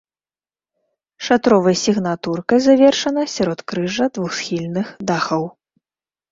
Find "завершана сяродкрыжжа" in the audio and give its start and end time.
2.69-4.05